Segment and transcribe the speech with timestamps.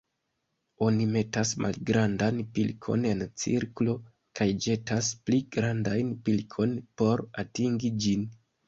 [0.85, 3.95] Oni metas malgrandan pilkon en cirklo
[4.41, 8.31] kaj ĵetas pli grandajn pilkon por atingi ĝin.